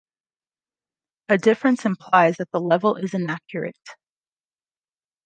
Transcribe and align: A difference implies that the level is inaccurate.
A 1.29 1.37
difference 1.37 1.85
implies 1.85 2.37
that 2.37 2.49
the 2.49 2.59
level 2.59 2.95
is 2.95 3.13
inaccurate. 3.13 3.87